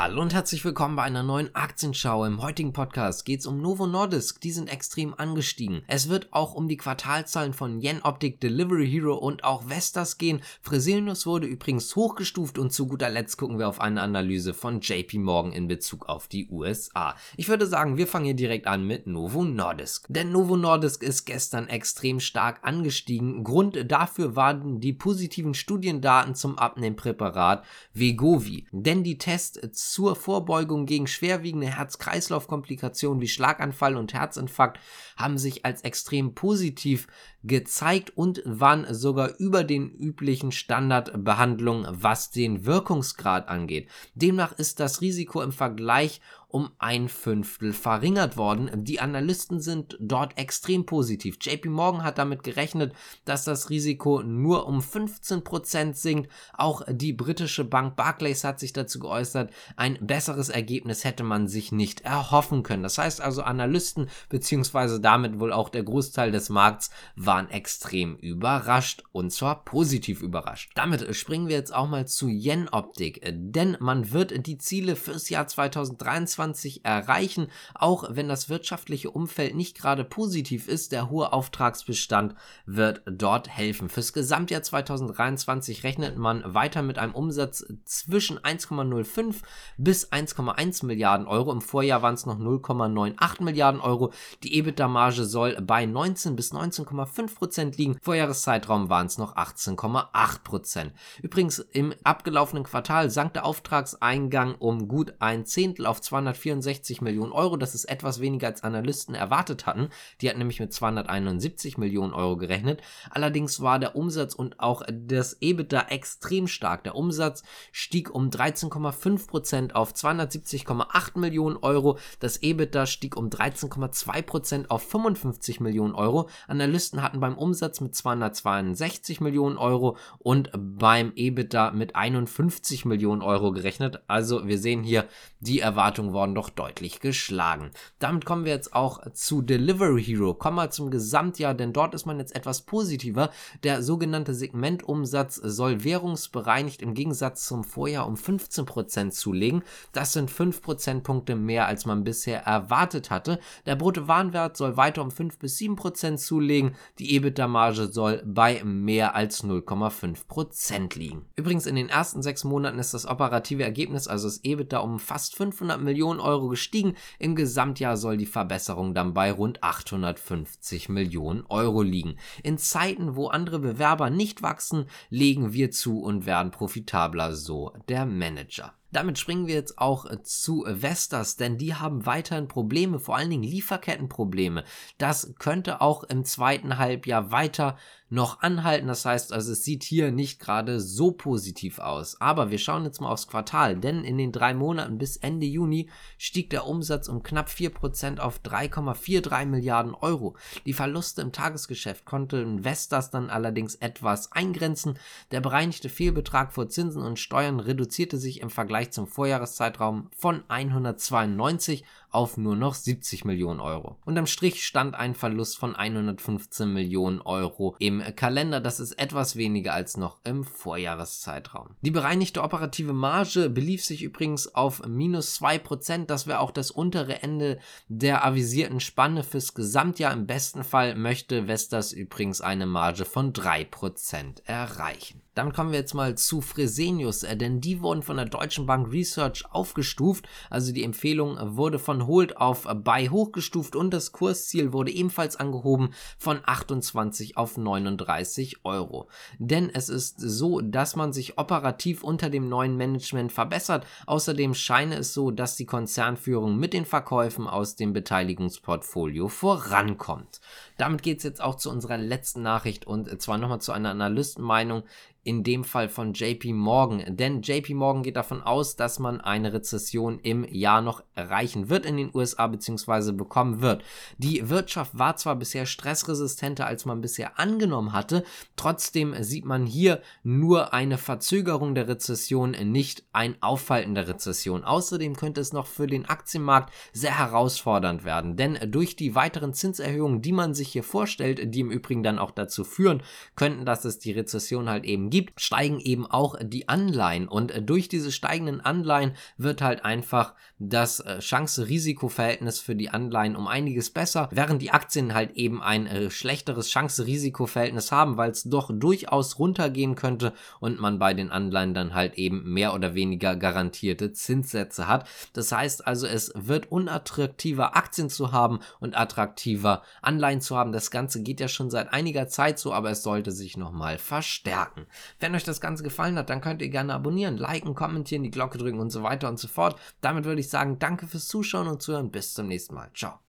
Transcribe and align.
Hallo 0.00 0.22
und 0.22 0.32
herzlich 0.32 0.64
willkommen 0.64 0.94
bei 0.94 1.02
einer 1.02 1.24
neuen 1.24 1.52
Aktienschau. 1.56 2.24
Im 2.24 2.40
heutigen 2.40 2.72
Podcast 2.72 3.24
geht 3.24 3.40
es 3.40 3.46
um 3.46 3.60
Novo 3.60 3.88
Nordisk. 3.88 4.40
Die 4.40 4.52
sind 4.52 4.72
extrem 4.72 5.12
angestiegen. 5.12 5.82
Es 5.88 6.08
wird 6.08 6.28
auch 6.30 6.54
um 6.54 6.68
die 6.68 6.76
Quartalzahlen 6.76 7.52
von 7.52 7.80
Yen 7.80 8.02
Optic, 8.02 8.40
Delivery 8.40 8.88
Hero 8.88 9.16
und 9.16 9.42
auch 9.42 9.64
Vestas 9.68 10.16
gehen. 10.16 10.40
Fresenius 10.62 11.26
wurde 11.26 11.48
übrigens 11.48 11.96
hochgestuft 11.96 12.60
und 12.60 12.72
zu 12.72 12.86
guter 12.86 13.10
Letzt 13.10 13.38
gucken 13.38 13.58
wir 13.58 13.68
auf 13.68 13.80
eine 13.80 14.00
Analyse 14.00 14.54
von 14.54 14.80
JP 14.80 15.18
Morgan 15.18 15.50
in 15.50 15.66
Bezug 15.66 16.08
auf 16.08 16.28
die 16.28 16.48
USA. 16.48 17.16
Ich 17.36 17.48
würde 17.48 17.66
sagen, 17.66 17.96
wir 17.96 18.06
fangen 18.06 18.26
hier 18.26 18.34
direkt 18.34 18.68
an 18.68 18.86
mit 18.86 19.08
Novo 19.08 19.42
Nordisk. 19.42 20.06
Denn 20.10 20.30
Novo 20.30 20.56
Nordisk 20.56 21.02
ist 21.02 21.24
gestern 21.24 21.66
extrem 21.66 22.20
stark 22.20 22.60
angestiegen. 22.62 23.42
Grund 23.42 23.90
dafür 23.90 24.36
waren 24.36 24.78
die 24.78 24.92
positiven 24.92 25.54
Studiendaten 25.54 26.36
zum 26.36 26.56
Abnehmpräparat 26.56 27.64
Vegovi. 27.94 28.68
Denn 28.70 29.02
die 29.02 29.18
Tests 29.18 29.56
zur 29.92 30.16
Vorbeugung 30.16 30.86
gegen 30.86 31.06
schwerwiegende 31.06 31.66
Herz-Kreislauf-Komplikationen 31.66 33.20
wie 33.20 33.28
Schlaganfall 33.28 33.96
und 33.96 34.12
Herzinfarkt 34.12 34.78
haben 35.16 35.38
sich 35.38 35.64
als 35.64 35.82
extrem 35.82 36.34
positiv 36.34 37.08
gezeigt 37.42 38.16
und 38.16 38.42
waren 38.44 38.92
sogar 38.92 39.38
über 39.38 39.64
den 39.64 39.90
üblichen 39.90 40.52
Standardbehandlungen, 40.52 41.86
was 41.90 42.30
den 42.30 42.66
Wirkungsgrad 42.66 43.48
angeht. 43.48 43.88
Demnach 44.14 44.52
ist 44.52 44.80
das 44.80 45.00
Risiko 45.00 45.40
im 45.40 45.52
Vergleich 45.52 46.20
um 46.48 46.70
ein 46.78 47.10
Fünftel 47.10 47.74
verringert 47.74 48.38
worden. 48.38 48.84
Die 48.84 49.00
Analysten 49.00 49.60
sind 49.60 49.98
dort 50.00 50.38
extrem 50.38 50.86
positiv. 50.86 51.36
JP 51.40 51.68
Morgan 51.68 52.02
hat 52.02 52.16
damit 52.16 52.42
gerechnet, 52.42 52.94
dass 53.26 53.44
das 53.44 53.68
Risiko 53.68 54.22
nur 54.22 54.66
um 54.66 54.80
15% 54.80 55.92
sinkt. 55.92 56.32
Auch 56.54 56.82
die 56.88 57.12
britische 57.12 57.64
Bank 57.64 57.96
Barclays 57.96 58.44
hat 58.44 58.60
sich 58.60 58.72
dazu 58.72 58.98
geäußert, 58.98 59.52
ein 59.76 59.98
besseres 60.00 60.48
Ergebnis 60.48 61.04
hätte 61.04 61.22
man 61.22 61.48
sich 61.48 61.70
nicht 61.70 62.00
erhoffen 62.00 62.62
können. 62.62 62.82
Das 62.82 62.96
heißt 62.96 63.20
also, 63.20 63.42
Analysten 63.42 64.08
beziehungsweise 64.30 65.00
damit 65.00 65.40
wohl 65.40 65.52
auch 65.52 65.68
der 65.68 65.82
Großteil 65.82 66.32
des 66.32 66.48
Markts 66.48 66.90
waren 67.14 67.50
extrem 67.50 68.16
überrascht 68.16 69.02
und 69.12 69.32
zwar 69.32 69.64
positiv 69.64 70.22
überrascht. 70.22 70.70
Damit 70.74 71.14
springen 71.14 71.48
wir 71.48 71.56
jetzt 71.56 71.74
auch 71.74 71.88
mal 71.88 72.06
zu 72.06 72.28
Yen 72.28 72.68
Optik, 72.70 73.20
denn 73.30 73.76
man 73.80 74.12
wird 74.12 74.46
die 74.46 74.56
Ziele 74.56 74.96
fürs 74.96 75.28
Jahr 75.28 75.46
2023 75.46 76.37
erreichen, 76.84 77.48
auch 77.74 78.04
wenn 78.10 78.28
das 78.28 78.48
wirtschaftliche 78.48 79.10
Umfeld 79.10 79.54
nicht 79.54 79.76
gerade 79.76 80.04
positiv 80.04 80.68
ist. 80.68 80.92
Der 80.92 81.10
hohe 81.10 81.32
Auftragsbestand 81.32 82.34
wird 82.66 83.02
dort 83.06 83.48
helfen. 83.48 83.88
Fürs 83.88 84.12
Gesamtjahr 84.12 84.62
2023 84.62 85.84
rechnet 85.84 86.16
man 86.16 86.42
weiter 86.54 86.82
mit 86.82 86.98
einem 86.98 87.14
Umsatz 87.14 87.64
zwischen 87.84 88.38
1,05 88.38 89.36
bis 89.76 90.12
1,1 90.12 90.86
Milliarden 90.86 91.26
Euro. 91.26 91.52
Im 91.52 91.60
Vorjahr 91.60 92.02
waren 92.02 92.14
es 92.14 92.26
noch 92.26 92.38
0,98 92.38 93.42
Milliarden 93.42 93.80
Euro. 93.80 94.12
Die 94.42 94.54
EBITDA-Marge 94.54 95.24
soll 95.24 95.60
bei 95.60 95.86
19 95.86 96.36
bis 96.36 96.52
19,5 96.52 97.34
Prozent 97.34 97.76
liegen. 97.76 97.98
Vorjahreszeitraum 98.02 98.88
waren 98.88 99.06
es 99.06 99.18
noch 99.18 99.36
18,8 99.36 100.42
Prozent. 100.42 100.92
Übrigens, 101.22 101.58
im 101.58 101.94
abgelaufenen 102.04 102.64
Quartal 102.64 103.10
sank 103.10 103.34
der 103.34 103.44
Auftragseingang 103.44 104.54
um 104.56 104.88
gut 104.88 105.14
ein 105.18 105.46
Zehntel 105.46 105.86
auf 105.86 106.00
264 106.34 107.00
Millionen 107.00 107.32
Euro. 107.32 107.56
Das 107.56 107.74
ist 107.74 107.84
etwas 107.86 108.20
weniger 108.20 108.48
als 108.48 108.62
Analysten 108.62 109.14
erwartet 109.14 109.66
hatten. 109.66 109.88
Die 110.20 110.28
hatten 110.28 110.38
nämlich 110.38 110.60
mit 110.60 110.72
271 110.72 111.78
Millionen 111.78 112.12
Euro 112.12 112.36
gerechnet. 112.36 112.82
Allerdings 113.10 113.60
war 113.60 113.78
der 113.78 113.96
Umsatz 113.96 114.34
und 114.34 114.60
auch 114.60 114.82
das 114.90 115.36
EBITDA 115.40 115.86
extrem 115.88 116.46
stark. 116.46 116.84
Der 116.84 116.94
Umsatz 116.94 117.42
stieg 117.72 118.14
um 118.14 118.30
13,5 118.30 119.26
Prozent 119.26 119.74
auf 119.74 119.92
270,8 119.92 121.18
Millionen 121.18 121.56
Euro. 121.56 121.98
Das 122.20 122.42
EBITDA 122.42 122.86
stieg 122.86 123.16
um 123.16 123.28
13,2 123.28 124.22
Prozent 124.22 124.70
auf 124.70 124.82
55 124.82 125.60
Millionen 125.60 125.94
Euro. 125.94 126.28
Analysten 126.46 127.02
hatten 127.02 127.20
beim 127.20 127.36
Umsatz 127.36 127.80
mit 127.80 127.94
262 127.94 129.20
Millionen 129.20 129.56
Euro 129.56 129.96
und 130.18 130.50
beim 130.54 131.12
EBITDA 131.14 131.72
mit 131.72 131.96
51 131.96 132.84
Millionen 132.84 133.22
Euro 133.22 133.52
gerechnet. 133.52 134.02
Also 134.06 134.46
wir 134.46 134.58
sehen 134.58 134.82
hier, 134.82 135.06
die 135.40 135.60
Erwartungen 135.60 136.12
wurden 136.18 136.34
doch 136.34 136.50
deutlich 136.50 136.98
geschlagen. 136.98 137.70
Damit 138.00 138.24
kommen 138.24 138.44
wir 138.44 138.50
jetzt 138.50 138.74
auch 138.74 139.00
zu 139.12 139.40
Delivery 139.40 140.02
Hero. 140.02 140.34
Kommen 140.34 140.56
wir 140.56 140.70
zum 140.70 140.90
Gesamtjahr, 140.90 141.54
denn 141.54 141.72
dort 141.72 141.94
ist 141.94 142.06
man 142.06 142.18
jetzt 142.18 142.34
etwas 142.34 142.62
positiver. 142.62 143.30
Der 143.62 143.84
sogenannte 143.84 144.34
Segmentumsatz 144.34 145.36
soll 145.36 145.84
währungsbereinigt 145.84 146.82
im 146.82 146.94
Gegensatz 146.94 147.46
zum 147.46 147.62
Vorjahr 147.62 148.08
um 148.08 148.14
15% 148.14 149.10
zulegen. 149.10 149.62
Das 149.92 150.12
sind 150.12 150.28
5 150.28 150.60
Prozentpunkte 150.60 151.36
mehr, 151.36 151.68
als 151.68 151.86
man 151.86 152.02
bisher 152.02 152.42
erwartet 152.42 153.10
hatte. 153.10 153.38
Der 153.64 153.76
Bruttowarenwert 153.76 154.56
soll 154.56 154.76
weiter 154.76 155.02
um 155.02 155.12
5 155.12 155.38
bis 155.38 155.56
7% 155.58 156.16
zulegen. 156.16 156.74
Die 156.98 157.14
EBITDA-Marge 157.14 157.92
soll 157.92 158.24
bei 158.26 158.64
mehr 158.64 159.14
als 159.14 159.44
0,5% 159.44 160.98
liegen. 160.98 161.26
Übrigens, 161.36 161.66
in 161.66 161.76
den 161.76 161.88
ersten 161.88 162.22
sechs 162.22 162.42
Monaten 162.42 162.80
ist 162.80 162.92
das 162.92 163.06
operative 163.06 163.62
Ergebnis, 163.62 164.08
also 164.08 164.26
das 164.26 164.42
EBITDA, 164.42 164.78
um 164.78 164.98
fast 164.98 165.36
500 165.36 165.80
Millionen 165.80 166.07
Euro 166.18 166.48
gestiegen. 166.48 166.96
Im 167.18 167.36
Gesamtjahr 167.36 167.98
soll 167.98 168.16
die 168.16 168.26
Verbesserung 168.26 168.94
dann 168.94 169.12
bei 169.12 169.30
rund 169.30 169.62
850 169.62 170.88
Millionen 170.88 171.44
Euro 171.46 171.82
liegen. 171.82 172.16
In 172.42 172.56
Zeiten, 172.56 173.14
wo 173.14 173.28
andere 173.28 173.58
Bewerber 173.58 174.08
nicht 174.08 174.42
wachsen, 174.42 174.86
legen 175.10 175.52
wir 175.52 175.70
zu 175.70 176.00
und 176.00 176.24
werden 176.24 176.50
profitabler, 176.50 177.34
so 177.34 177.72
der 177.88 178.06
Manager. 178.06 178.72
Damit 178.90 179.18
springen 179.18 179.46
wir 179.46 179.54
jetzt 179.54 179.78
auch 179.78 180.06
zu 180.22 180.64
Vestas, 180.66 181.36
denn 181.36 181.58
die 181.58 181.74
haben 181.74 182.06
weiterhin 182.06 182.48
Probleme, 182.48 182.98
vor 182.98 183.16
allen 183.16 183.28
Dingen 183.28 183.42
Lieferkettenprobleme. 183.42 184.64
Das 184.96 185.34
könnte 185.38 185.82
auch 185.82 186.04
im 186.04 186.24
zweiten 186.24 186.78
Halbjahr 186.78 187.30
weiter 187.30 187.76
noch 188.08 188.40
anhalten. 188.40 188.88
Das 188.88 189.04
heißt 189.04 189.32
also, 189.32 189.52
es 189.52 189.64
sieht 189.64 189.82
hier 189.82 190.10
nicht 190.10 190.40
gerade 190.40 190.80
so 190.80 191.10
positiv 191.10 191.78
aus. 191.78 192.20
Aber 192.20 192.50
wir 192.50 192.58
schauen 192.58 192.84
jetzt 192.84 193.00
mal 193.00 193.10
aufs 193.10 193.26
Quartal, 193.26 193.76
denn 193.76 194.04
in 194.04 194.16
den 194.16 194.32
drei 194.32 194.54
Monaten 194.54 194.98
bis 194.98 195.16
Ende 195.16 195.46
Juni 195.46 195.90
stieg 196.16 196.50
der 196.50 196.66
Umsatz 196.66 197.08
um 197.08 197.22
knapp 197.22 197.48
4% 197.48 198.20
auf 198.20 198.40
3,43 198.40 199.44
Milliarden 199.46 199.94
Euro. 199.94 200.36
Die 200.66 200.72
Verluste 200.72 201.20
im 201.20 201.32
Tagesgeschäft 201.32 202.04
konnte 202.04 202.64
Vestas 202.64 203.10
dann 203.10 203.28
allerdings 203.28 203.74
etwas 203.74 204.32
eingrenzen. 204.32 204.98
Der 205.30 205.40
bereinigte 205.40 205.88
Fehlbetrag 205.88 206.52
vor 206.52 206.68
Zinsen 206.68 207.02
und 207.02 207.18
Steuern 207.18 207.60
reduzierte 207.60 208.16
sich 208.18 208.40
im 208.40 208.50
Vergleich 208.50 208.68
Vergleich 208.68 208.90
zum 208.90 209.06
Vorjahreszeitraum 209.06 210.10
von 210.14 210.44
192 210.48 211.84
auf 212.10 212.36
nur 212.36 212.54
noch 212.54 212.74
70 212.74 213.24
Millionen 213.24 213.60
Euro. 213.60 213.96
Unterm 214.04 214.26
Strich 214.26 214.64
stand 214.64 214.94
ein 214.94 215.14
Verlust 215.14 215.58
von 215.58 215.74
115 215.74 216.72
Millionen 216.72 217.20
Euro 217.20 217.76
im 217.78 217.97
Kalender. 218.00 218.60
Das 218.60 218.80
ist 218.80 218.92
etwas 218.98 219.36
weniger 219.36 219.74
als 219.74 219.96
noch 219.96 220.18
im 220.24 220.44
Vorjahreszeitraum. 220.44 221.76
Die 221.82 221.90
bereinigte 221.90 222.42
operative 222.42 222.92
Marge 222.92 223.50
belief 223.50 223.84
sich 223.84 224.02
übrigens 224.02 224.54
auf 224.54 224.86
minus 224.86 225.40
2%. 225.40 226.06
Das 226.06 226.26
wäre 226.26 226.40
auch 226.40 226.50
das 226.50 226.70
untere 226.70 227.22
Ende 227.22 227.58
der 227.88 228.24
avisierten 228.24 228.80
Spanne 228.80 229.22
fürs 229.22 229.54
Gesamtjahr. 229.54 230.12
Im 230.12 230.26
besten 230.26 230.64
Fall 230.64 230.94
möchte 230.94 231.46
Vestas 231.46 231.92
übrigens 231.92 232.40
eine 232.40 232.66
Marge 232.66 233.04
von 233.04 233.32
3% 233.32 234.44
erreichen. 234.44 235.22
Dann 235.38 235.52
kommen 235.52 235.70
wir 235.70 235.78
jetzt 235.78 235.94
mal 235.94 236.16
zu 236.16 236.40
Fresenius, 236.40 237.22
äh, 237.22 237.36
denn 237.36 237.60
die 237.60 237.80
wurden 237.80 238.02
von 238.02 238.16
der 238.16 238.26
Deutschen 238.26 238.66
Bank 238.66 238.90
Research 238.90 239.44
aufgestuft. 239.48 240.28
Also 240.50 240.72
die 240.72 240.82
Empfehlung 240.82 241.38
wurde 241.56 241.78
von 241.78 242.08
Hold 242.08 242.38
auf 242.38 242.66
Buy 242.82 243.06
hochgestuft 243.06 243.76
und 243.76 243.94
das 243.94 244.10
Kursziel 244.10 244.72
wurde 244.72 244.90
ebenfalls 244.90 245.36
angehoben 245.36 245.90
von 246.18 246.40
28 246.44 247.36
auf 247.36 247.56
39 247.96 248.64
Euro. 248.64 249.08
Denn 249.38 249.70
es 249.72 249.88
ist 249.88 250.20
so, 250.20 250.60
dass 250.60 250.96
man 250.96 251.12
sich 251.12 251.38
operativ 251.38 252.04
unter 252.04 252.30
dem 252.30 252.48
neuen 252.48 252.76
Management 252.76 253.32
verbessert. 253.32 253.86
Außerdem 254.06 254.54
scheine 254.54 254.96
es 254.96 255.14
so, 255.14 255.30
dass 255.30 255.56
die 255.56 255.66
Konzernführung 255.66 256.58
mit 256.58 256.72
den 256.72 256.84
Verkäufen 256.84 257.46
aus 257.46 257.76
dem 257.76 257.92
Beteiligungsportfolio 257.92 259.28
vorankommt. 259.28 260.40
Damit 260.76 261.02
geht 261.02 261.18
es 261.18 261.24
jetzt 261.24 261.42
auch 261.42 261.56
zu 261.56 261.70
unserer 261.70 261.98
letzten 261.98 262.42
Nachricht 262.42 262.86
und 262.86 263.20
zwar 263.20 263.38
nochmal 263.38 263.60
zu 263.60 263.72
einer 263.72 263.90
Analystenmeinung 263.90 264.84
in 265.24 265.44
dem 265.44 265.64
Fall 265.64 265.88
von 265.88 266.14
JP 266.14 266.52
Morgan. 266.54 267.16
Denn 267.16 267.42
JP 267.42 267.74
Morgan 267.74 268.02
geht 268.02 268.16
davon 268.16 268.42
aus, 268.42 268.76
dass 268.76 268.98
man 268.98 269.20
eine 269.20 269.52
Rezession 269.52 270.18
im 270.20 270.44
Jahr 270.44 270.80
noch 270.80 271.02
erreichen 271.14 271.68
wird 271.68 271.84
in 271.84 271.96
den 271.96 272.10
USA 272.14 272.46
bzw. 272.46 273.12
bekommen 273.12 273.60
wird. 273.60 273.82
Die 274.16 274.48
Wirtschaft 274.48 274.98
war 274.98 275.16
zwar 275.16 275.36
bisher 275.36 275.66
stressresistenter, 275.66 276.66
als 276.66 276.84
man 276.86 277.00
bisher 277.00 277.38
angenommen 277.38 277.92
hatte, 277.92 278.24
trotzdem 278.56 279.14
sieht 279.22 279.44
man 279.44 279.66
hier 279.66 280.00
nur 280.22 280.72
eine 280.72 280.98
Verzögerung 280.98 281.74
der 281.74 281.88
Rezession, 281.88 282.52
nicht 282.52 283.04
ein 283.12 283.36
Aufhalten 283.42 283.94
der 283.94 284.08
Rezession. 284.08 284.64
Außerdem 284.64 285.16
könnte 285.16 285.40
es 285.40 285.52
noch 285.52 285.66
für 285.66 285.86
den 285.86 286.06
Aktienmarkt 286.06 286.72
sehr 286.92 287.18
herausfordernd 287.18 288.04
werden, 288.04 288.36
denn 288.36 288.58
durch 288.70 288.96
die 288.96 289.14
weiteren 289.14 289.52
Zinserhöhungen, 289.52 290.22
die 290.22 290.32
man 290.32 290.54
sich 290.54 290.68
hier 290.68 290.84
vorstellt, 290.84 291.54
die 291.54 291.60
im 291.60 291.70
Übrigen 291.70 292.02
dann 292.02 292.18
auch 292.18 292.30
dazu 292.30 292.64
führen 292.64 293.02
könnten, 293.36 293.66
dass 293.66 293.84
es 293.84 293.98
die 293.98 294.12
Rezession 294.12 294.68
halt 294.68 294.84
eben 294.84 295.07
Gibt, 295.10 295.40
steigen 295.40 295.80
eben 295.80 296.06
auch 296.06 296.36
die 296.40 296.68
Anleihen 296.68 297.28
und 297.28 297.50
äh, 297.50 297.62
durch 297.62 297.88
diese 297.88 298.12
steigenden 298.12 298.60
Anleihen 298.60 299.12
wird 299.36 299.62
halt 299.62 299.84
einfach 299.84 300.34
das 300.58 301.00
äh, 301.00 301.20
Chance-Risiko-Verhältnis 301.20 302.60
für 302.60 302.74
die 302.74 302.90
Anleihen 302.90 303.36
um 303.36 303.46
einiges 303.46 303.90
besser, 303.90 304.28
während 304.32 304.60
die 304.62 304.70
Aktien 304.70 305.14
halt 305.14 305.32
eben 305.32 305.62
ein 305.62 305.86
äh, 305.86 306.10
schlechteres 306.10 306.68
Chance-Risiko-Verhältnis 306.68 307.92
haben, 307.92 308.16
weil 308.16 308.30
es 308.30 308.44
doch 308.44 308.70
durchaus 308.72 309.38
runtergehen 309.38 309.94
könnte 309.94 310.32
und 310.60 310.80
man 310.80 310.98
bei 310.98 311.14
den 311.14 311.30
Anleihen 311.30 311.74
dann 311.74 311.94
halt 311.94 312.14
eben 312.14 312.52
mehr 312.52 312.74
oder 312.74 312.94
weniger 312.94 313.36
garantierte 313.36 314.12
Zinssätze 314.12 314.88
hat. 314.88 315.08
Das 315.32 315.52
heißt 315.52 315.86
also, 315.86 316.06
es 316.06 316.32
wird 316.34 316.70
unattraktiver 316.72 317.76
Aktien 317.76 318.10
zu 318.10 318.32
haben 318.32 318.60
und 318.80 318.98
attraktiver 318.98 319.82
Anleihen 320.02 320.40
zu 320.40 320.56
haben. 320.56 320.72
Das 320.72 320.90
Ganze 320.90 321.22
geht 321.22 321.40
ja 321.40 321.48
schon 321.48 321.70
seit 321.70 321.92
einiger 321.92 322.28
Zeit 322.28 322.58
so, 322.58 322.72
aber 322.72 322.90
es 322.90 323.02
sollte 323.02 323.32
sich 323.32 323.56
nochmal 323.56 323.98
verstärken. 323.98 324.86
Wenn 325.20 325.34
euch 325.34 325.44
das 325.44 325.60
Ganze 325.60 325.82
gefallen 325.82 326.16
hat, 326.16 326.30
dann 326.30 326.40
könnt 326.40 326.62
ihr 326.62 326.68
gerne 326.68 326.94
abonnieren, 326.94 327.36
liken, 327.36 327.74
kommentieren, 327.74 328.22
die 328.22 328.30
Glocke 328.30 328.58
drücken 328.58 328.80
und 328.80 328.90
so 328.90 329.02
weiter 329.02 329.28
und 329.28 329.38
so 329.38 329.48
fort. 329.48 329.78
Damit 330.00 330.24
würde 330.24 330.40
ich 330.40 330.48
sagen, 330.48 330.78
danke 330.78 331.06
fürs 331.06 331.28
Zuschauen 331.28 331.68
und 331.68 331.82
Zuhören. 331.82 332.10
Bis 332.10 332.34
zum 332.34 332.48
nächsten 332.48 332.74
Mal. 332.74 332.90
Ciao. 332.94 333.27